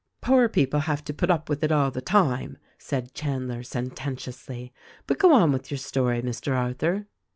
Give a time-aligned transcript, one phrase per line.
[0.19, 4.73] "Poor people have to put up with it all the time," said Chandler sententiously;
[5.05, 6.55] "but go on with your story, Mr.
[6.57, 7.05] Arthur."